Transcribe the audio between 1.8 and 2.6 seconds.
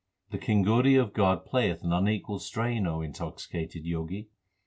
an unequalled